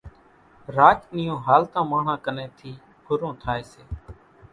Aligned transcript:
راچ 0.77 0.99
نِيون 1.17 1.39
هالتان 1.47 1.85
ماڻۿان 1.91 2.17
ڪنين 2.25 2.49
ٿِي 2.57 2.71
ڦُرون 3.05 3.33
ٿائيَ 3.43 3.63
سي۔ 3.71 3.83